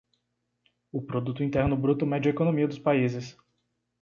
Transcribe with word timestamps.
O 0.91 0.99
Produto 1.05 1.43
Interno 1.43 1.77
Bruto 1.77 2.07
mede 2.07 2.27
a 2.27 2.31
economia 2.31 2.67
dos 2.67 2.79
países 2.79 3.37